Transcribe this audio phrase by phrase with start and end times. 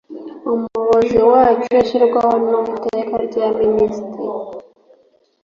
[0.53, 4.27] umuyobozi wacyo ushyirwaho n iteka rya minisitiri